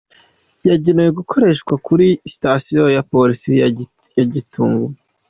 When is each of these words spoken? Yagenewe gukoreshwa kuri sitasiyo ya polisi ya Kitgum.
Yagenewe 0.69 1.09
gukoreshwa 1.19 1.73
kuri 1.85 2.07
sitasiyo 2.31 2.83
ya 2.95 3.01
polisi 3.11 3.49
ya 4.17 4.25
Kitgum. 4.31 4.75